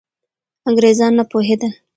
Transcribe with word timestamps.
انګریزان 0.69 1.11
نه 1.19 1.23
پوهېدل. 1.31 1.71